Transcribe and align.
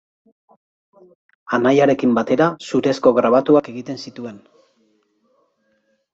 Anaiarekin 1.57 2.15
batera 2.19 2.47
zurezko 2.69 3.13
grabatuak 3.19 3.71
egiten 3.75 4.01
zituen. 4.09 4.43